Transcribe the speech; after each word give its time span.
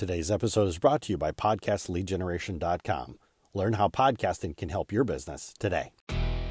Today's 0.00 0.30
episode 0.30 0.66
is 0.66 0.78
brought 0.78 1.02
to 1.02 1.12
you 1.12 1.18
by 1.18 1.30
PodcastLeadGeneration.com. 1.30 3.18
Learn 3.52 3.74
how 3.74 3.88
podcasting 3.88 4.56
can 4.56 4.70
help 4.70 4.92
your 4.92 5.04
business 5.04 5.52
today. 5.58 5.92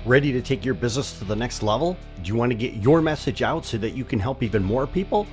Ready 0.06 0.32
to 0.34 0.40
take 0.40 0.64
your 0.64 0.76
business 0.76 1.18
to 1.18 1.26
the 1.26 1.36
next 1.36 1.64
level? 1.64 1.98
Do 2.22 2.28
you 2.28 2.36
want 2.36 2.52
to 2.52 2.56
get 2.56 2.76
your 2.76 3.02
message 3.02 3.42
out 3.42 3.66
so 3.66 3.80
that 3.80 3.96
you 3.96 4.06
can 4.06 4.20
help 4.20 4.44
even 4.44 4.64
more 4.64 4.86
people? 4.86 5.26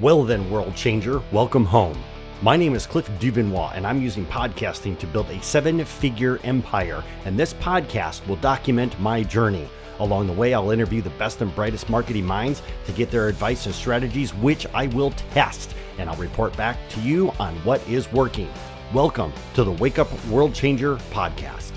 Well, 0.00 0.22
then, 0.22 0.48
world 0.52 0.76
changer, 0.76 1.20
welcome 1.32 1.64
home. 1.64 2.00
My 2.44 2.58
name 2.58 2.74
is 2.74 2.86
Cliff 2.86 3.08
Duvernois, 3.20 3.74
and 3.74 3.86
I'm 3.86 4.02
using 4.02 4.26
podcasting 4.26 4.98
to 4.98 5.06
build 5.06 5.30
a 5.30 5.42
seven 5.42 5.82
figure 5.82 6.38
empire. 6.44 7.02
And 7.24 7.38
this 7.38 7.54
podcast 7.54 8.26
will 8.26 8.36
document 8.36 9.00
my 9.00 9.22
journey. 9.22 9.66
Along 9.98 10.26
the 10.26 10.34
way, 10.34 10.52
I'll 10.52 10.70
interview 10.70 11.00
the 11.00 11.08
best 11.08 11.40
and 11.40 11.54
brightest 11.54 11.88
marketing 11.88 12.26
minds 12.26 12.60
to 12.84 12.92
get 12.92 13.10
their 13.10 13.28
advice 13.28 13.64
and 13.64 13.74
strategies, 13.74 14.34
which 14.34 14.66
I 14.74 14.88
will 14.88 15.12
test 15.32 15.74
and 15.96 16.10
I'll 16.10 16.16
report 16.16 16.54
back 16.54 16.76
to 16.90 17.00
you 17.00 17.30
on 17.38 17.54
what 17.64 17.80
is 17.88 18.12
working. 18.12 18.50
Welcome 18.92 19.32
to 19.54 19.64
the 19.64 19.72
Wake 19.72 19.98
Up 19.98 20.12
World 20.26 20.54
Changer 20.54 20.96
podcast. 21.12 21.72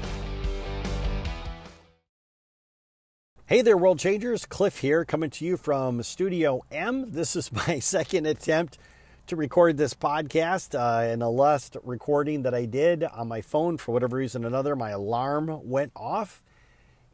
Hey 3.45 3.61
there, 3.61 3.77
World 3.77 3.99
Changers. 3.99 4.45
Cliff 4.45 4.79
here, 4.79 5.05
coming 5.05 5.29
to 5.29 5.45
you 5.45 5.55
from 5.55 6.03
Studio 6.03 6.59
M. 6.69 7.13
This 7.13 7.37
is 7.37 7.53
my 7.53 7.79
second 7.79 8.25
attempt 8.25 8.77
to 9.27 9.35
record 9.35 9.75
this 9.77 9.93
podcast. 9.93 10.73
Uh, 10.73 11.11
in 11.11 11.19
last 11.19 11.75
recording 11.83 12.43
that 12.43 12.53
I 12.53 12.65
did 12.65 13.03
on 13.03 13.27
my 13.27 13.41
phone, 13.41 13.77
for 13.77 13.91
whatever 13.91 14.17
reason 14.17 14.45
or 14.45 14.47
another, 14.47 14.75
my 14.75 14.91
alarm 14.91 15.67
went 15.67 15.91
off 15.95 16.41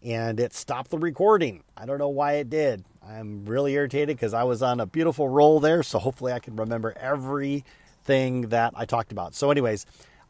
and 0.03 0.39
it 0.39 0.53
stopped 0.53 0.91
the 0.91 0.99
recording. 0.99 1.63
I 1.75 1.85
don't 1.85 1.97
know 1.97 2.09
why 2.09 2.33
it 2.33 2.49
did. 2.49 2.83
I'm 3.03 3.45
really 3.45 3.73
irritated 3.73 4.15
because 4.15 4.33
I 4.33 4.43
was 4.43 4.61
on 4.61 4.79
a 4.79 4.85
beautiful 4.85 5.27
roll 5.27 5.59
there. 5.59 5.81
So 5.81 5.97
hopefully 5.97 6.33
I 6.33 6.39
can 6.39 6.55
remember 6.55 6.93
everything 6.99 8.49
that 8.49 8.73
I 8.75 8.85
talked 8.85 9.11
about. 9.11 9.33
So, 9.33 9.49
anyways, 9.49 9.87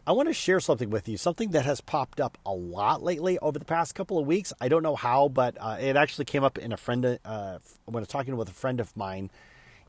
I 0.07 0.13
want 0.13 0.29
to 0.29 0.33
share 0.33 0.61
something 0.61 0.89
with 0.89 1.09
you, 1.09 1.17
something 1.17 1.52
that 1.52 1.65
has 1.65 1.81
popped 1.81 2.21
up 2.21 2.38
a 2.45 2.53
lot 2.53 3.03
lately 3.03 3.39
over 3.39 3.59
the 3.59 3.65
past 3.65 3.93
couple 3.93 4.17
of 4.17 4.25
weeks. 4.25 4.53
I 4.61 4.69
don't 4.69 4.83
know 4.83 4.95
how, 4.95 5.27
but 5.27 5.58
uh, 5.59 5.77
it 5.81 5.97
actually 5.97 6.25
came 6.25 6.45
up 6.45 6.58
in 6.58 6.71
a 6.71 6.77
friend 6.77 7.19
uh, 7.25 7.59
when 7.86 7.97
I 7.97 7.99
was 7.99 8.08
talking 8.08 8.38
with 8.38 8.49
a 8.49 8.53
friend 8.53 8.80
of 8.80 8.95
mine. 8.95 9.31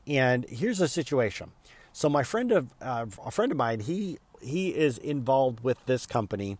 And 0.07 0.45
here's 0.49 0.79
the 0.79 0.87
situation. 0.87 1.51
So 1.95 2.09
my 2.09 2.23
friend 2.23 2.51
of 2.51 2.73
uh, 2.81 3.05
a 3.25 3.31
friend 3.31 3.53
of 3.53 3.57
mine, 3.57 3.79
he 3.79 4.19
he 4.41 4.75
is 4.75 4.97
involved 4.97 5.61
with 5.61 5.85
this 5.85 6.05
company, 6.05 6.57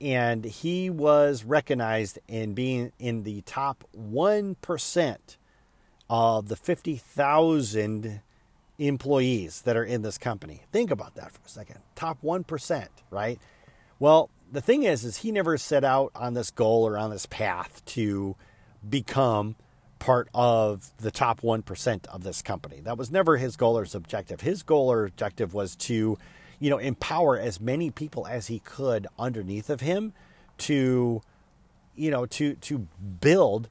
and 0.00 0.44
he 0.44 0.90
was 0.90 1.44
recognized 1.44 2.18
in 2.26 2.54
being 2.54 2.90
in 2.98 3.22
the 3.22 3.42
top 3.42 3.84
one 3.92 4.56
percent 4.56 5.36
of 6.10 6.48
the 6.48 6.56
50,000 6.56 8.20
employees 8.80 9.62
that 9.62 9.76
are 9.76 9.84
in 9.84 10.02
this 10.02 10.18
company. 10.18 10.62
Think 10.72 10.90
about 10.90 11.14
that 11.14 11.30
for 11.30 11.40
a 11.46 11.48
second. 11.48 11.78
Top 11.94 12.18
1%, 12.22 12.88
right? 13.10 13.38
Well, 14.00 14.28
the 14.50 14.60
thing 14.60 14.82
is 14.82 15.04
is 15.04 15.18
he 15.18 15.30
never 15.30 15.56
set 15.56 15.84
out 15.84 16.10
on 16.16 16.34
this 16.34 16.50
goal 16.50 16.84
or 16.84 16.98
on 16.98 17.10
this 17.10 17.26
path 17.26 17.82
to 17.86 18.34
become 18.86 19.54
part 20.04 20.28
of 20.34 20.90
the 20.98 21.10
top 21.10 21.40
1% 21.40 22.06
of 22.08 22.22
this 22.24 22.42
company. 22.42 22.80
That 22.82 22.98
was 22.98 23.10
never 23.10 23.38
his 23.38 23.56
goal 23.56 23.78
or 23.78 23.84
his 23.84 23.94
objective. 23.94 24.42
His 24.42 24.62
goal 24.62 24.92
or 24.92 25.06
objective 25.06 25.54
was 25.54 25.74
to, 25.76 26.18
you 26.60 26.70
know, 26.70 26.76
empower 26.76 27.38
as 27.38 27.58
many 27.58 27.90
people 27.90 28.26
as 28.26 28.48
he 28.48 28.58
could 28.58 29.06
underneath 29.18 29.70
of 29.70 29.80
him 29.80 30.12
to 30.58 31.22
you 31.96 32.10
know, 32.10 32.26
to 32.26 32.54
to 32.54 32.88
build 33.20 33.68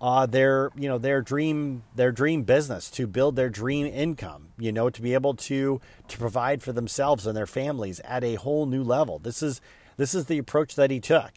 uh, 0.00 0.24
their 0.24 0.70
you 0.76 0.88
know 0.88 0.98
their 0.98 1.20
dream 1.20 1.82
their 1.94 2.12
dream 2.12 2.42
business 2.42 2.90
to 2.90 3.06
build 3.06 3.36
their 3.36 3.48
dream 3.48 3.86
income 3.86 4.48
you 4.58 4.70
know 4.70 4.90
to 4.90 5.00
be 5.00 5.14
able 5.14 5.34
to 5.34 5.80
to 6.06 6.18
provide 6.18 6.62
for 6.62 6.72
themselves 6.72 7.26
and 7.26 7.36
their 7.36 7.46
families 7.46 7.98
at 8.00 8.22
a 8.22 8.34
whole 8.34 8.66
new 8.66 8.82
level 8.82 9.18
this 9.18 9.42
is 9.42 9.60
this 9.96 10.14
is 10.14 10.26
the 10.26 10.36
approach 10.36 10.74
that 10.74 10.90
he 10.90 11.00
took 11.00 11.32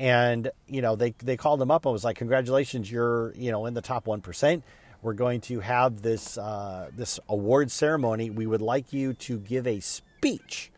and 0.00 0.50
you 0.66 0.80
know 0.80 0.96
they 0.96 1.10
they 1.18 1.36
called 1.36 1.60
him 1.60 1.70
up 1.70 1.84
and 1.84 1.92
was 1.92 2.02
like 2.02 2.16
congratulations 2.16 2.90
you're 2.90 3.34
you 3.36 3.50
know 3.50 3.66
in 3.66 3.74
the 3.74 3.82
top 3.82 4.06
1% 4.06 4.62
we're 5.02 5.12
going 5.12 5.40
to 5.42 5.60
have 5.60 6.02
this 6.02 6.38
uh, 6.38 6.90
this 6.96 7.20
award 7.28 7.70
ceremony 7.70 8.30
we 8.30 8.46
would 8.46 8.62
like 8.62 8.92
you 8.92 9.12
to 9.12 9.38
give 9.38 9.66
a 9.66 9.78
speech 9.80 10.72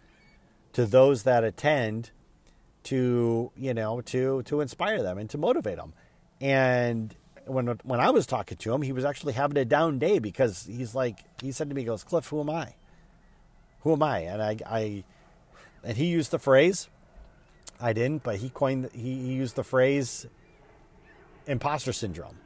to 0.72 0.84
those 0.84 1.22
that 1.22 1.44
attend 1.44 2.10
to 2.82 3.52
you 3.56 3.72
know 3.72 4.00
to 4.00 4.42
to 4.42 4.60
inspire 4.60 5.02
them 5.02 5.16
and 5.18 5.30
to 5.30 5.38
motivate 5.38 5.76
them 5.76 5.92
and 6.40 7.14
when 7.46 7.66
when 7.84 8.00
I 8.00 8.10
was 8.10 8.26
talking 8.26 8.56
to 8.58 8.72
him, 8.72 8.82
he 8.82 8.92
was 8.92 9.04
actually 9.04 9.32
having 9.32 9.56
a 9.56 9.64
down 9.64 9.98
day 9.98 10.18
because 10.20 10.64
he's 10.64 10.94
like 10.94 11.18
he 11.40 11.50
said 11.50 11.68
to 11.68 11.74
me, 11.74 11.82
he 11.82 11.86
"Goes 11.86 12.04
Cliff, 12.04 12.26
who 12.28 12.40
am 12.40 12.50
I? 12.50 12.74
Who 13.80 13.92
am 13.92 14.02
I?" 14.02 14.20
And 14.20 14.40
I, 14.40 14.56
I 14.64 15.04
and 15.82 15.96
he 15.96 16.06
used 16.06 16.30
the 16.30 16.38
phrase. 16.38 16.88
I 17.82 17.92
didn't, 17.92 18.22
but 18.22 18.36
he 18.36 18.48
coined 18.48 18.90
he, 18.94 19.00
he 19.00 19.32
used 19.32 19.56
the 19.56 19.64
phrase 19.64 20.26
imposter 21.46 21.92
syndrome. 21.92 22.36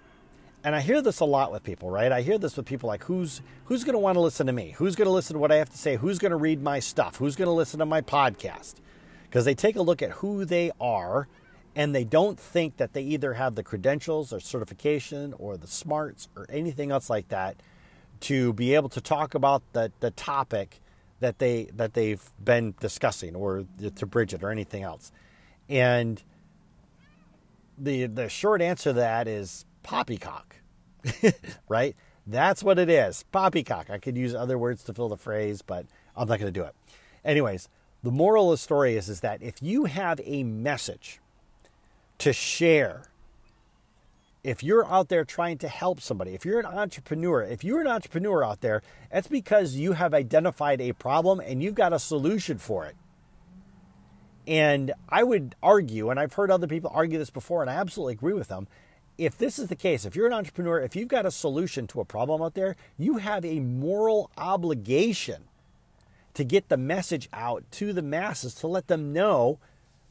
And 0.64 0.74
I 0.74 0.80
hear 0.80 1.00
this 1.00 1.20
a 1.20 1.24
lot 1.24 1.52
with 1.52 1.62
people, 1.62 1.90
right? 1.90 2.10
I 2.10 2.22
hear 2.22 2.38
this 2.38 2.56
with 2.56 2.66
people 2.66 2.88
like 2.88 3.04
who's 3.04 3.42
who's 3.66 3.84
going 3.84 3.92
to 3.92 3.98
want 3.98 4.16
to 4.16 4.20
listen 4.20 4.46
to 4.46 4.52
me? 4.52 4.74
Who's 4.78 4.96
going 4.96 5.06
to 5.06 5.12
listen 5.12 5.34
to 5.34 5.38
what 5.38 5.52
I 5.52 5.56
have 5.56 5.70
to 5.70 5.78
say? 5.78 5.96
Who's 5.96 6.18
going 6.18 6.30
to 6.30 6.36
read 6.36 6.62
my 6.62 6.80
stuff? 6.80 7.16
Who's 7.16 7.36
going 7.36 7.46
to 7.46 7.52
listen 7.52 7.78
to 7.78 7.86
my 7.86 8.00
podcast? 8.00 8.76
Because 9.24 9.44
they 9.44 9.54
take 9.54 9.76
a 9.76 9.82
look 9.82 10.02
at 10.02 10.10
who 10.12 10.44
they 10.44 10.72
are 10.80 11.28
and 11.76 11.94
they 11.94 12.04
don't 12.04 12.40
think 12.40 12.78
that 12.78 12.94
they 12.94 13.02
either 13.02 13.34
have 13.34 13.54
the 13.54 13.62
credentials 13.62 14.32
or 14.32 14.40
certification 14.40 15.34
or 15.38 15.58
the 15.58 15.66
smarts 15.66 16.28
or 16.34 16.46
anything 16.48 16.90
else 16.90 17.10
like 17.10 17.28
that 17.28 17.56
to 18.20 18.54
be 18.54 18.74
able 18.74 18.88
to 18.88 19.00
talk 19.00 19.34
about 19.34 19.62
the, 19.74 19.92
the 20.00 20.10
topic 20.10 20.80
that 21.20 21.38
they 21.38 21.64
that 21.74 21.94
they've 21.94 22.30
been 22.42 22.74
discussing 22.80 23.34
or 23.34 23.64
to 23.94 24.06
Bridget 24.06 24.42
or 24.42 24.50
anything 24.50 24.82
else. 24.82 25.12
And 25.68 26.22
the 27.78 28.06
the 28.06 28.28
short 28.28 28.62
answer 28.62 28.90
to 28.90 28.94
that 28.94 29.28
is 29.28 29.64
poppycock. 29.82 30.56
right? 31.68 31.94
That's 32.26 32.62
what 32.62 32.78
it 32.78 32.88
is. 32.88 33.24
Poppycock. 33.32 33.90
I 33.90 33.98
could 33.98 34.16
use 34.16 34.34
other 34.34 34.58
words 34.58 34.82
to 34.84 34.94
fill 34.94 35.08
the 35.08 35.16
phrase, 35.16 35.62
but 35.62 35.86
I'm 36.16 36.28
not 36.28 36.40
going 36.40 36.52
to 36.52 36.60
do 36.60 36.64
it. 36.64 36.74
Anyways, 37.24 37.68
the 38.02 38.10
moral 38.10 38.50
of 38.50 38.58
the 38.58 38.62
story 38.62 38.96
is, 38.96 39.08
is 39.08 39.20
that 39.20 39.42
if 39.42 39.62
you 39.62 39.84
have 39.84 40.20
a 40.24 40.42
message 40.42 41.20
to 42.18 42.32
share. 42.32 43.02
If 44.42 44.62
you're 44.62 44.86
out 44.86 45.08
there 45.08 45.24
trying 45.24 45.58
to 45.58 45.68
help 45.68 46.00
somebody, 46.00 46.32
if 46.32 46.44
you're 46.44 46.60
an 46.60 46.66
entrepreneur, 46.66 47.42
if 47.42 47.64
you're 47.64 47.80
an 47.80 47.88
entrepreneur 47.88 48.44
out 48.44 48.60
there, 48.60 48.82
that's 49.10 49.26
because 49.26 49.74
you 49.74 49.92
have 49.92 50.14
identified 50.14 50.80
a 50.80 50.92
problem 50.92 51.40
and 51.40 51.62
you've 51.62 51.74
got 51.74 51.92
a 51.92 51.98
solution 51.98 52.58
for 52.58 52.86
it. 52.86 52.94
And 54.46 54.92
I 55.08 55.24
would 55.24 55.56
argue, 55.62 56.10
and 56.10 56.20
I've 56.20 56.34
heard 56.34 56.50
other 56.50 56.66
people 56.66 56.90
argue 56.94 57.18
this 57.18 57.30
before, 57.30 57.62
and 57.62 57.70
I 57.70 57.74
absolutely 57.74 58.14
agree 58.14 58.32
with 58.32 58.48
them. 58.48 58.68
If 59.18 59.36
this 59.36 59.58
is 59.58 59.68
the 59.68 59.76
case, 59.76 60.04
if 60.04 60.14
you're 60.14 60.26
an 60.26 60.32
entrepreneur, 60.32 60.78
if 60.80 60.94
you've 60.94 61.08
got 61.08 61.26
a 61.26 61.30
solution 61.30 61.86
to 61.88 62.00
a 62.00 62.04
problem 62.04 62.42
out 62.42 62.54
there, 62.54 62.76
you 62.98 63.16
have 63.16 63.44
a 63.44 63.60
moral 63.60 64.30
obligation 64.36 65.44
to 66.34 66.44
get 66.44 66.68
the 66.68 66.76
message 66.76 67.28
out 67.32 67.64
to 67.72 67.92
the 67.94 68.02
masses 68.02 68.54
to 68.56 68.66
let 68.66 68.88
them 68.88 69.12
know 69.12 69.58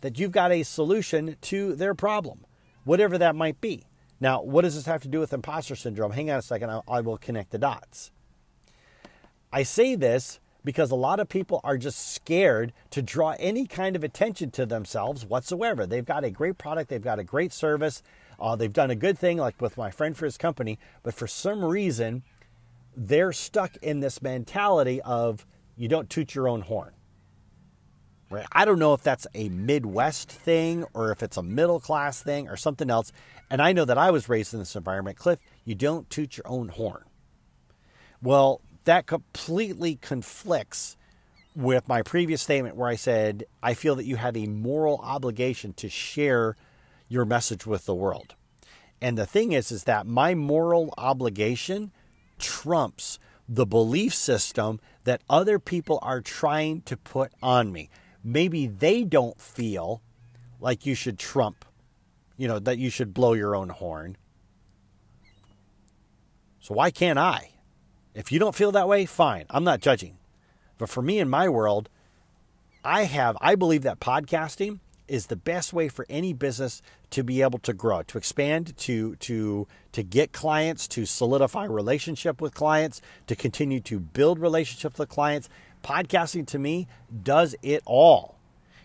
that 0.01 0.19
you've 0.19 0.31
got 0.31 0.51
a 0.51 0.63
solution 0.63 1.37
to 1.41 1.75
their 1.75 1.93
problem, 1.93 2.39
whatever 2.83 3.17
that 3.17 3.35
might 3.35 3.61
be. 3.61 3.83
Now, 4.19 4.41
what 4.41 4.63
does 4.63 4.75
this 4.75 4.87
have 4.87 5.01
to 5.01 5.07
do 5.07 5.19
with 5.19 5.33
imposter 5.33 5.75
syndrome? 5.75 6.11
Hang 6.11 6.31
on 6.31 6.39
a 6.39 6.41
second, 6.41 6.81
I 6.87 7.01
will 7.01 7.17
connect 7.17 7.51
the 7.51 7.57
dots. 7.59 8.11
I 9.53 9.63
say 9.63 9.95
this 9.95 10.39
because 10.65 10.91
a 10.91 10.95
lot 10.95 11.19
of 11.19 11.29
people 11.29 11.61
are 11.63 11.77
just 11.77 12.13
scared 12.13 12.73
to 12.89 13.01
draw 13.01 13.35
any 13.39 13.65
kind 13.65 13.95
of 13.95 14.03
attention 14.03 14.51
to 14.51 14.65
themselves 14.65 15.23
whatsoever. 15.23 15.85
They've 15.85 16.03
got 16.03 16.25
a 16.25 16.31
great 16.31 16.57
product, 16.57 16.89
they've 16.89 17.01
got 17.01 17.19
a 17.19 17.23
great 17.23 17.53
service, 17.53 18.03
uh, 18.39 18.55
they've 18.57 18.73
done 18.73 18.91
a 18.91 18.95
good 18.95 19.17
thing, 19.17 19.37
like 19.37 19.61
with 19.61 19.77
my 19.77 19.91
friend 19.91 20.17
for 20.17 20.25
his 20.25 20.37
company, 20.37 20.79
but 21.03 21.13
for 21.13 21.27
some 21.27 21.63
reason, 21.63 22.23
they're 22.97 23.31
stuck 23.31 23.77
in 23.77 23.99
this 23.99 24.21
mentality 24.21 25.01
of 25.01 25.45
you 25.77 25.87
don't 25.87 26.09
toot 26.09 26.33
your 26.33 26.47
own 26.47 26.61
horn. 26.61 26.91
Right? 28.31 28.47
I 28.51 28.65
don't 28.65 28.79
know 28.79 28.95
if 28.95 29.03
that's 29.03 29.27
a 29.35 29.49
Midwest 29.49 30.31
thing 30.31 30.83
or 30.93 31.11
if 31.11 31.21
it's 31.21 31.37
a 31.37 31.43
middle 31.43 31.79
class 31.79 32.23
thing 32.23 32.49
or 32.49 32.57
something 32.57 32.89
else. 32.89 33.11
And 33.51 33.61
I 33.61 33.71
know 33.71 33.85
that 33.85 33.99
I 33.99 34.09
was 34.09 34.27
raised 34.27 34.53
in 34.53 34.59
this 34.59 34.75
environment. 34.75 35.17
Cliff, 35.17 35.39
you 35.63 35.75
don't 35.75 36.09
toot 36.09 36.35
your 36.35 36.47
own 36.47 36.69
horn. 36.69 37.03
Well, 38.23 38.61
that 38.85 39.05
completely 39.05 39.95
conflicts 39.95 40.97
with 41.55 41.87
my 41.87 42.01
previous 42.01 42.41
statement 42.41 42.75
where 42.75 42.89
I 42.89 42.95
said, 42.95 43.45
I 43.63 43.73
feel 43.73 43.95
that 43.95 44.05
you 44.05 44.15
have 44.15 44.35
a 44.35 44.47
moral 44.47 44.99
obligation 45.03 45.73
to 45.73 45.89
share 45.89 46.55
your 47.07 47.25
message 47.25 47.65
with 47.65 47.85
the 47.85 47.95
world. 47.95 48.35
And 49.01 49.17
the 49.17 49.25
thing 49.25 49.51
is, 49.51 49.71
is 49.71 49.83
that 49.83 50.07
my 50.07 50.33
moral 50.33 50.93
obligation 50.97 51.91
trumps 52.39 53.19
the 53.47 53.65
belief 53.65 54.13
system 54.13 54.79
that 55.03 55.21
other 55.29 55.59
people 55.59 55.99
are 56.01 56.19
trying 56.19 56.81
to 56.81 56.97
put 56.97 57.31
on 57.41 57.71
me 57.71 57.89
maybe 58.25 58.65
they 58.65 59.03
don't 59.03 59.39
feel 59.39 60.01
like 60.59 60.85
you 60.85 60.95
should 60.95 61.19
trump, 61.19 61.63
you 62.35 62.47
know, 62.47 62.57
that 62.57 62.79
you 62.79 62.89
should 62.89 63.13
blow 63.13 63.33
your 63.33 63.55
own 63.55 63.69
horn. 63.69 64.17
So 66.59 66.73
why 66.73 66.89
can't 66.89 67.19
I? 67.19 67.51
If 68.15 68.31
you 68.31 68.39
don't 68.39 68.55
feel 68.55 68.71
that 68.71 68.87
way, 68.87 69.05
fine. 69.05 69.45
I'm 69.49 69.65
not 69.65 69.81
judging. 69.81 70.17
But 70.77 70.89
for 70.89 71.01
me 71.01 71.19
in 71.19 71.29
my 71.29 71.49
world, 71.49 71.89
I 72.83 73.03
have 73.03 73.37
I 73.41 73.55
believe 73.55 73.83
that 73.83 73.99
podcasting 73.99 74.79
is 75.07 75.27
the 75.27 75.35
best 75.35 75.73
way 75.73 75.87
for 75.89 76.05
any 76.09 76.33
business 76.33 76.81
to 77.11 77.23
be 77.23 77.41
able 77.41 77.59
to 77.59 77.73
grow, 77.73 78.01
to 78.03 78.17
expand, 78.17 78.75
to 78.77 79.15
to 79.17 79.67
to 79.91 80.03
get 80.03 80.31
clients, 80.31 80.87
to 80.89 81.05
solidify 81.05 81.65
relationship 81.65 82.41
with 82.41 82.53
clients, 82.53 83.01
to 83.27 83.35
continue 83.35 83.81
to 83.81 83.99
build 83.99 84.39
relationships 84.39 84.97
with 84.97 85.09
clients. 85.09 85.49
Podcasting 85.83 86.47
to 86.47 86.57
me 86.57 86.87
does 87.23 87.53
it 87.61 87.83
all. 87.85 88.37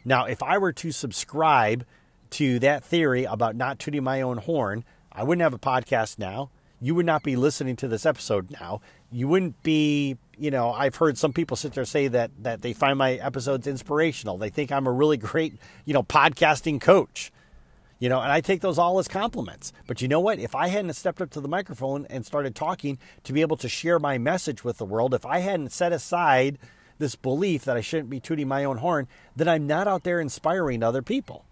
Now, 0.04 0.24
if 0.24 0.42
I 0.42 0.58
were 0.58 0.72
to 0.72 0.92
subscribe 0.92 1.86
to 2.30 2.58
that 2.58 2.82
theory 2.84 3.24
about 3.24 3.54
not 3.54 3.78
tooting 3.78 4.04
my 4.04 4.22
own 4.22 4.38
horn, 4.38 4.84
I 5.12 5.22
wouldn't 5.22 5.42
have 5.42 5.54
a 5.54 5.58
podcast 5.58 6.18
now. 6.18 6.50
You 6.80 6.94
would 6.94 7.06
not 7.06 7.22
be 7.22 7.36
listening 7.36 7.76
to 7.76 7.88
this 7.88 8.06
episode 8.06 8.50
now. 8.50 8.80
You 9.12 9.28
wouldn't 9.28 9.62
be, 9.62 10.16
you 10.38 10.50
know, 10.50 10.70
I've 10.72 10.96
heard 10.96 11.18
some 11.18 11.32
people 11.32 11.56
sit 11.56 11.72
there 11.74 11.84
say 11.84 12.08
that 12.08 12.30
that 12.42 12.62
they 12.62 12.72
find 12.72 12.98
my 12.98 13.14
episodes 13.14 13.66
inspirational. 13.66 14.38
They 14.38 14.50
think 14.50 14.70
I'm 14.70 14.86
a 14.86 14.92
really 14.92 15.16
great, 15.16 15.54
you 15.84 15.94
know, 15.94 16.02
podcasting 16.02 16.80
coach. 16.80 17.32
You 17.98 18.08
know, 18.08 18.20
and 18.20 18.32
I 18.32 18.40
take 18.40 18.62
those 18.62 18.78
all 18.78 18.98
as 18.98 19.08
compliments. 19.08 19.74
But 19.86 20.00
you 20.00 20.08
know 20.08 20.20
what? 20.20 20.38
If 20.38 20.54
I 20.54 20.68
hadn't 20.68 20.94
stepped 20.94 21.20
up 21.20 21.30
to 21.32 21.40
the 21.40 21.48
microphone 21.48 22.06
and 22.08 22.24
started 22.24 22.54
talking 22.54 22.98
to 23.24 23.32
be 23.34 23.42
able 23.42 23.58
to 23.58 23.68
share 23.68 23.98
my 23.98 24.16
message 24.16 24.64
with 24.64 24.78
the 24.78 24.86
world, 24.86 25.12
if 25.12 25.26
I 25.26 25.40
hadn't 25.40 25.72
set 25.72 25.92
aside 25.92 26.58
this 26.98 27.14
belief 27.14 27.64
that 27.64 27.76
I 27.76 27.82
shouldn't 27.82 28.08
be 28.08 28.18
tooting 28.18 28.48
my 28.48 28.64
own 28.64 28.78
horn, 28.78 29.06
then 29.36 29.48
I'm 29.48 29.66
not 29.66 29.86
out 29.86 30.04
there 30.04 30.18
inspiring 30.18 30.82
other 30.82 31.02
people 31.02 31.44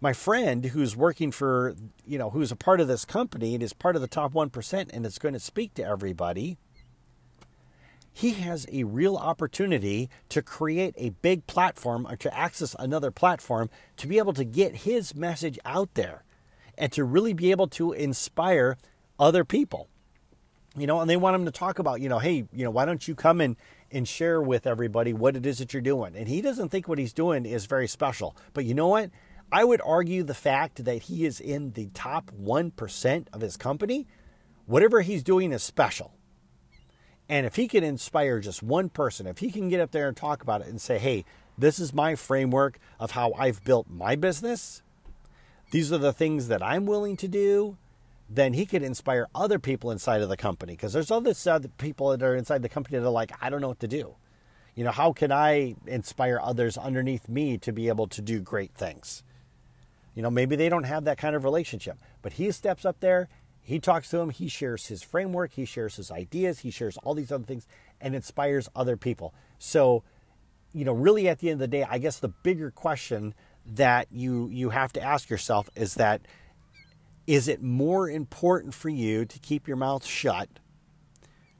my 0.00 0.12
friend 0.12 0.66
who's 0.66 0.96
working 0.96 1.30
for, 1.30 1.74
you 2.06 2.18
know, 2.18 2.30
who's 2.30 2.52
a 2.52 2.56
part 2.56 2.80
of 2.80 2.88
this 2.88 3.04
company 3.04 3.54
and 3.54 3.62
is 3.62 3.72
part 3.72 3.96
of 3.96 4.02
the 4.02 4.08
top 4.08 4.32
1% 4.32 4.90
and 4.92 5.06
is 5.06 5.18
going 5.18 5.34
to 5.34 5.40
speak 5.40 5.74
to 5.74 5.84
everybody, 5.84 6.58
he 8.12 8.32
has 8.32 8.66
a 8.72 8.84
real 8.84 9.16
opportunity 9.16 10.08
to 10.30 10.40
create 10.40 10.94
a 10.96 11.10
big 11.10 11.46
platform 11.46 12.06
or 12.06 12.16
to 12.16 12.34
access 12.34 12.74
another 12.78 13.10
platform 13.10 13.68
to 13.98 14.06
be 14.06 14.16
able 14.16 14.32
to 14.32 14.44
get 14.44 14.76
his 14.76 15.14
message 15.14 15.58
out 15.66 15.92
there 15.94 16.24
and 16.78 16.90
to 16.92 17.04
really 17.04 17.34
be 17.34 17.50
able 17.50 17.68
to 17.68 17.92
inspire 17.92 18.78
other 19.18 19.44
people. 19.44 19.88
You 20.78 20.86
know, 20.86 21.00
and 21.00 21.08
they 21.08 21.16
want 21.16 21.36
him 21.36 21.46
to 21.46 21.50
talk 21.50 21.78
about, 21.78 22.00
you 22.00 22.08
know, 22.08 22.18
hey, 22.18 22.44
you 22.52 22.64
know, 22.64 22.70
why 22.70 22.84
don't 22.84 23.06
you 23.06 23.14
come 23.14 23.40
and, 23.40 23.56
and 23.90 24.06
share 24.06 24.42
with 24.42 24.66
everybody 24.66 25.12
what 25.14 25.36
it 25.36 25.46
is 25.46 25.58
that 25.58 25.72
you're 25.72 25.82
doing? 25.82 26.14
And 26.16 26.28
he 26.28 26.42
doesn't 26.42 26.70
think 26.70 26.86
what 26.86 26.98
he's 26.98 27.14
doing 27.14 27.46
is 27.46 27.66
very 27.66 27.86
special. 27.86 28.36
But 28.52 28.66
you 28.66 28.74
know 28.74 28.88
what? 28.88 29.10
I 29.50 29.64
would 29.64 29.80
argue 29.84 30.22
the 30.22 30.34
fact 30.34 30.84
that 30.84 31.02
he 31.02 31.24
is 31.24 31.40
in 31.40 31.72
the 31.72 31.86
top 31.94 32.30
1% 32.32 33.26
of 33.32 33.40
his 33.40 33.56
company, 33.56 34.06
whatever 34.66 35.02
he's 35.02 35.22
doing 35.22 35.52
is 35.52 35.62
special. 35.62 36.14
And 37.28 37.46
if 37.46 37.56
he 37.56 37.68
can 37.68 37.84
inspire 37.84 38.40
just 38.40 38.62
one 38.62 38.88
person, 38.88 39.26
if 39.26 39.38
he 39.38 39.50
can 39.50 39.68
get 39.68 39.80
up 39.80 39.92
there 39.92 40.08
and 40.08 40.16
talk 40.16 40.42
about 40.42 40.60
it 40.60 40.68
and 40.68 40.80
say, 40.80 40.98
hey, 40.98 41.24
this 41.58 41.78
is 41.78 41.92
my 41.92 42.14
framework 42.14 42.78
of 43.00 43.12
how 43.12 43.32
I've 43.32 43.64
built 43.64 43.88
my 43.88 44.16
business, 44.16 44.82
these 45.70 45.92
are 45.92 45.98
the 45.98 46.12
things 46.12 46.48
that 46.48 46.62
I'm 46.62 46.86
willing 46.86 47.16
to 47.18 47.28
do, 47.28 47.76
then 48.28 48.52
he 48.52 48.66
could 48.66 48.82
inspire 48.82 49.26
other 49.34 49.58
people 49.58 49.90
inside 49.90 50.22
of 50.22 50.28
the 50.28 50.36
company. 50.36 50.74
Because 50.74 50.92
there's 50.92 51.10
other 51.10 51.34
people 51.78 52.10
that 52.10 52.22
are 52.22 52.36
inside 52.36 52.62
the 52.62 52.68
company 52.68 52.98
that 52.98 53.06
are 53.06 53.10
like, 53.10 53.32
I 53.40 53.50
don't 53.50 53.60
know 53.60 53.68
what 53.68 53.80
to 53.80 53.88
do. 53.88 54.16
You 54.74 54.84
know, 54.84 54.90
how 54.90 55.12
can 55.12 55.32
I 55.32 55.76
inspire 55.86 56.38
others 56.42 56.76
underneath 56.76 57.28
me 57.28 57.58
to 57.58 57.72
be 57.72 57.88
able 57.88 58.08
to 58.08 58.20
do 58.20 58.40
great 58.40 58.74
things? 58.74 59.22
You 60.16 60.22
know, 60.22 60.30
maybe 60.30 60.56
they 60.56 60.70
don't 60.70 60.84
have 60.84 61.04
that 61.04 61.18
kind 61.18 61.36
of 61.36 61.44
relationship, 61.44 61.98
but 62.22 62.32
he 62.32 62.50
steps 62.50 62.86
up 62.86 63.00
there, 63.00 63.28
he 63.60 63.78
talks 63.78 64.08
to 64.10 64.16
them, 64.16 64.30
he 64.30 64.48
shares 64.48 64.86
his 64.86 65.02
framework, 65.02 65.52
he 65.52 65.66
shares 65.66 65.96
his 65.96 66.10
ideas, 66.10 66.60
he 66.60 66.70
shares 66.70 66.96
all 67.04 67.12
these 67.12 67.30
other 67.30 67.44
things 67.44 67.66
and 68.00 68.14
inspires 68.14 68.66
other 68.74 68.96
people. 68.96 69.34
So, 69.58 70.04
you 70.72 70.86
know, 70.86 70.94
really 70.94 71.28
at 71.28 71.40
the 71.40 71.50
end 71.50 71.56
of 71.56 71.70
the 71.70 71.76
day, 71.76 71.86
I 71.88 71.98
guess 71.98 72.18
the 72.18 72.30
bigger 72.30 72.70
question 72.70 73.34
that 73.66 74.08
you 74.10 74.48
you 74.48 74.70
have 74.70 74.90
to 74.94 75.02
ask 75.02 75.28
yourself 75.28 75.68
is 75.76 75.94
that 75.94 76.22
is 77.26 77.46
it 77.46 77.62
more 77.62 78.08
important 78.08 78.72
for 78.72 78.88
you 78.88 79.26
to 79.26 79.38
keep 79.38 79.68
your 79.68 79.76
mouth 79.76 80.06
shut, 80.06 80.48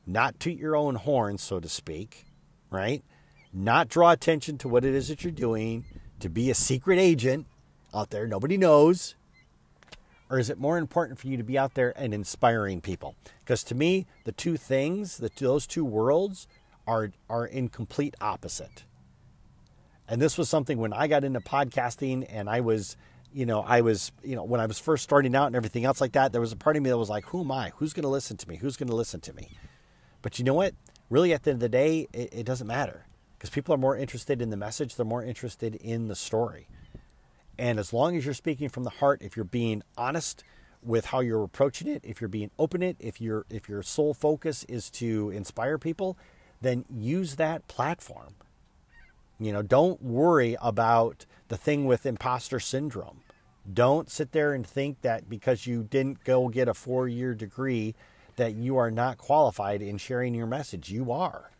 not 0.06 0.40
toot 0.40 0.56
your 0.56 0.76
own 0.76 0.94
horn, 0.94 1.36
so 1.36 1.60
to 1.60 1.68
speak, 1.68 2.24
right? 2.70 3.04
Not 3.52 3.88
draw 3.88 4.12
attention 4.12 4.56
to 4.58 4.68
what 4.68 4.84
it 4.84 4.94
is 4.94 5.08
that 5.08 5.24
you're 5.24 5.32
doing, 5.32 5.84
to 6.20 6.30
be 6.30 6.50
a 6.50 6.54
secret 6.54 6.98
agent, 6.98 7.46
out 7.94 8.10
there 8.10 8.26
nobody 8.26 8.56
knows? 8.56 9.14
Or 10.28 10.38
is 10.38 10.50
it 10.50 10.58
more 10.58 10.76
important 10.76 11.18
for 11.18 11.28
you 11.28 11.36
to 11.36 11.44
be 11.44 11.56
out 11.56 11.74
there 11.74 11.92
and 11.96 12.12
inspiring 12.12 12.80
people? 12.80 13.14
Because 13.44 13.62
to 13.64 13.74
me, 13.74 14.06
the 14.24 14.32
two 14.32 14.56
things, 14.56 15.18
the, 15.18 15.30
those 15.38 15.66
two 15.66 15.84
worlds, 15.84 16.48
are, 16.86 17.12
are 17.28 17.46
in 17.46 17.68
complete 17.68 18.14
opposite. 18.20 18.84
And 20.08 20.20
this 20.20 20.38
was 20.38 20.48
something 20.48 20.78
when 20.78 20.92
I 20.92 21.06
got 21.06 21.24
into 21.24 21.40
podcasting 21.40 22.26
and 22.28 22.48
I 22.48 22.60
was, 22.60 22.96
you 23.32 23.46
know, 23.46 23.60
I 23.60 23.80
was, 23.80 24.12
you 24.22 24.36
know, 24.36 24.44
when 24.44 24.60
I 24.60 24.66
was 24.66 24.78
first 24.78 25.02
starting 25.02 25.34
out 25.34 25.46
and 25.46 25.56
everything 25.56 25.84
else 25.84 26.00
like 26.00 26.12
that, 26.12 26.32
there 26.32 26.40
was 26.40 26.52
a 26.52 26.56
part 26.56 26.76
of 26.76 26.82
me 26.82 26.90
that 26.90 26.98
was 26.98 27.10
like, 27.10 27.26
who 27.26 27.40
am 27.40 27.50
I? 27.50 27.72
Who's 27.76 27.92
going 27.92 28.04
to 28.04 28.08
listen 28.08 28.36
to 28.36 28.48
me? 28.48 28.56
Who's 28.56 28.76
going 28.76 28.88
to 28.88 28.94
listen 28.94 29.20
to 29.20 29.32
me? 29.32 29.50
But 30.22 30.38
you 30.38 30.44
know 30.44 30.54
what? 30.54 30.74
Really, 31.10 31.32
at 31.32 31.42
the 31.42 31.50
end 31.50 31.56
of 31.56 31.60
the 31.60 31.68
day, 31.68 32.08
it, 32.12 32.32
it 32.32 32.46
doesn't 32.46 32.66
matter 32.66 33.06
because 33.36 33.50
people 33.50 33.74
are 33.74 33.78
more 33.78 33.96
interested 33.96 34.40
in 34.40 34.50
the 34.50 34.56
message, 34.56 34.96
they're 34.96 35.04
more 35.04 35.22
interested 35.22 35.74
in 35.76 36.08
the 36.08 36.16
story. 36.16 36.68
And 37.58 37.78
as 37.78 37.92
long 37.92 38.16
as 38.16 38.24
you're 38.24 38.34
speaking 38.34 38.68
from 38.68 38.84
the 38.84 38.90
heart, 38.90 39.22
if 39.22 39.36
you're 39.36 39.44
being 39.44 39.82
honest 39.96 40.44
with 40.82 41.06
how 41.06 41.20
you're 41.20 41.42
approaching 41.42 41.88
it, 41.88 42.02
if 42.04 42.20
you're 42.20 42.28
being 42.28 42.50
open 42.58 42.82
it, 42.82 42.96
if 43.00 43.20
your 43.20 43.46
if 43.50 43.68
your 43.68 43.82
sole 43.82 44.14
focus 44.14 44.64
is 44.68 44.90
to 44.90 45.30
inspire 45.30 45.78
people, 45.78 46.16
then 46.60 46.84
use 46.90 47.36
that 47.36 47.66
platform. 47.66 48.34
You 49.38 49.52
know, 49.52 49.62
don't 49.62 50.02
worry 50.02 50.56
about 50.62 51.26
the 51.48 51.56
thing 51.56 51.86
with 51.86 52.06
imposter 52.06 52.60
syndrome. 52.60 53.22
Don't 53.70 54.10
sit 54.10 54.32
there 54.32 54.54
and 54.54 54.66
think 54.66 55.02
that 55.02 55.28
because 55.28 55.66
you 55.66 55.82
didn't 55.82 56.24
go 56.24 56.48
get 56.48 56.68
a 56.68 56.72
4-year 56.72 57.34
degree 57.34 57.94
that 58.36 58.54
you 58.54 58.76
are 58.76 58.90
not 58.90 59.18
qualified 59.18 59.82
in 59.82 59.98
sharing 59.98 60.34
your 60.34 60.46
message. 60.46 60.90
You 60.90 61.10
are. 61.10 61.50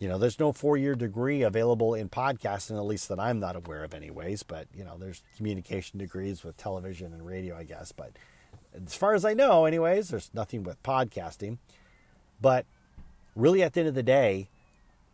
You 0.00 0.08
know, 0.08 0.16
there's 0.16 0.40
no 0.40 0.50
four 0.50 0.78
year 0.78 0.94
degree 0.94 1.42
available 1.42 1.94
in 1.94 2.08
podcasting, 2.08 2.78
at 2.78 2.86
least 2.86 3.10
that 3.10 3.20
I'm 3.20 3.38
not 3.38 3.54
aware 3.54 3.84
of, 3.84 3.92
anyways. 3.92 4.42
But, 4.42 4.66
you 4.74 4.82
know, 4.82 4.96
there's 4.98 5.22
communication 5.36 5.98
degrees 5.98 6.42
with 6.42 6.56
television 6.56 7.12
and 7.12 7.24
radio, 7.24 7.54
I 7.54 7.64
guess. 7.64 7.92
But 7.92 8.12
as 8.74 8.94
far 8.94 9.12
as 9.14 9.26
I 9.26 9.34
know, 9.34 9.66
anyways, 9.66 10.08
there's 10.08 10.30
nothing 10.32 10.64
with 10.64 10.82
podcasting. 10.82 11.58
But 12.40 12.64
really, 13.36 13.62
at 13.62 13.74
the 13.74 13.80
end 13.80 13.90
of 13.90 13.94
the 13.94 14.02
day, 14.02 14.48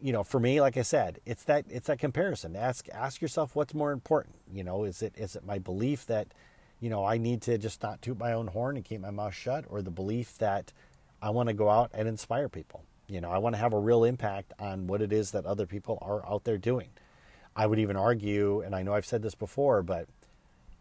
you 0.01 0.13
know, 0.13 0.23
for 0.23 0.39
me, 0.39 0.61
like 0.61 0.77
I 0.77 0.83
said, 0.83 1.19
it's 1.27 1.43
that 1.45 1.65
it's 1.69 1.89
that 1.89 1.99
comparison. 1.99 2.55
Ask 2.55 2.89
ask 2.93 3.21
yourself 3.21 3.57
what's 3.57 3.75
more 3.75 3.91
important. 3.91 4.37
You 4.53 4.63
know, 4.63 4.85
is 4.85 5.03
it 5.03 5.15
is 5.17 5.35
it 5.35 5.45
my 5.45 5.59
belief 5.59 6.07
that, 6.07 6.29
you 6.79 6.91
know, 6.91 7.05
I 7.05 7.19
need 7.19 7.43
to 7.43 7.59
just 7.59 7.83
not 7.83 8.03
toot 8.03 8.19
my 8.19 8.33
own 8.33 8.49
horn 8.49 8.77
and 8.77 8.85
keep 8.85 9.01
my 9.01 9.11
mouth 9.11 9.35
shut, 9.35 9.65
or 9.69 9.83
the 9.83 9.91
belief 9.91 10.39
that 10.39 10.73
I 11.21 11.31
want 11.31 11.49
to 11.49 11.55
go 11.55 11.71
out 11.71 11.91
and 11.93 12.07
inspire 12.07 12.49
people? 12.49 12.85
You 13.09 13.21
know, 13.21 13.31
I 13.31 13.39
want 13.39 13.55
to 13.55 13.61
have 13.61 13.73
a 13.73 13.79
real 13.79 14.05
impact 14.05 14.53
on 14.59 14.87
what 14.87 15.01
it 15.01 15.13
is 15.13 15.31
that 15.31 15.47
other 15.47 15.67
people 15.67 15.99
are 16.03 16.27
out 16.27 16.45
there 16.45 16.59
doing. 16.59 16.89
I 17.55 17.67
would 17.67 17.79
even 17.79 17.97
argue, 17.97 18.61
and 18.61 18.75
I 18.75 18.83
know 18.83 18.95
I've 18.95 19.07
said 19.07 19.23
this 19.23 19.35
before, 19.35 19.83
but 19.83 20.09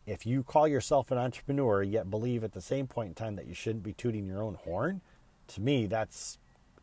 if 0.06 0.26
you 0.26 0.44
call 0.44 0.68
yourself 0.68 1.12
an 1.12 1.18
entrepreneur 1.18 1.82
yet 1.84 2.10
believe 2.10 2.44
at 2.44 2.54
the 2.54 2.62
same 2.62 2.88
point 2.88 3.10
in 3.10 3.14
time 3.16 3.36
that 3.36 3.48
you 3.48 3.54
shouldn't 3.54 3.84
be 3.84 3.94
tooting 3.94 4.26
your 4.26 4.42
own 4.42 4.56
horn, 4.56 5.02
to 5.50 5.62
me, 5.62 5.86
that's 5.86 6.38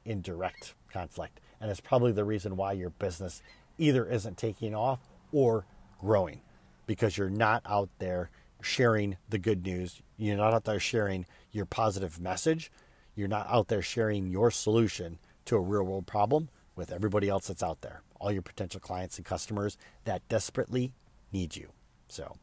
in 0.05 0.23
direct 0.23 0.75
conflict. 0.93 1.41
And 1.61 1.71
it's 1.71 1.81
probably 1.81 2.13
the 2.13 2.25
reason 2.25 2.57
why 2.57 2.73
your 2.73 2.91
business 2.91 3.43
either 3.79 4.07
isn't 4.07 4.37
taking 4.37 4.75
off 4.75 5.01
or 5.33 5.65
growing 6.01 6.41
because 6.87 7.17
you're 7.17 7.31
not 7.31 7.63
out 7.67 7.89
there 7.99 8.31
sharing 8.61 9.17
the 9.29 9.39
good 9.39 9.65
news. 9.65 10.03
You're 10.17 10.37
not 10.37 10.55
out 10.55 10.65
there 10.65 10.81
sharing 10.81 11.27
your 11.51 11.67
positive 11.67 12.21
message. 12.21 12.71
You're 13.15 13.29
not 13.29 13.47
out 13.49 13.69
there 13.69 13.83
sharing 13.83 14.27
your 14.27 14.51
solution 14.51 15.19
to 15.47 15.57
a 15.57 15.61
real 15.61 15.85
world 15.85 16.07
problem 16.07 16.49
with 16.75 16.93
everybody 16.93 17.29
else 17.29 17.49
that's 17.49 17.63
out 17.63 17.81
there, 17.83 18.03
all 18.21 18.33
your 18.33 18.43
potential 18.43 18.81
clients 18.81 19.17
and 19.17 19.27
customers 19.27 19.77
that 20.05 20.27
desperately 20.29 20.93
need 21.33 21.57
you. 21.57 21.71
So, 22.09 22.37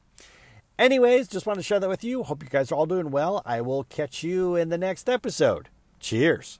anyways, 0.78 1.28
just 1.28 1.46
want 1.46 1.58
to 1.58 1.64
share 1.64 1.80
that 1.80 1.90
with 1.90 2.04
you. 2.04 2.24
Hope 2.24 2.44
you 2.44 2.50
guys 2.50 2.72
are 2.72 2.76
all 2.76 2.86
doing 2.86 3.12
well. 3.12 3.42
I 3.46 3.62
will 3.62 3.84
catch 3.84 4.24
you 4.24 4.56
in 4.56 4.70
the 4.70 4.78
next 4.78 5.10
episode. 5.10 5.70
Cheers. 6.00 6.60